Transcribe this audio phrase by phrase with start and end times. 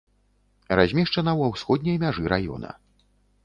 [0.79, 2.69] Размешчана ва ўсходняй мяжы раёна.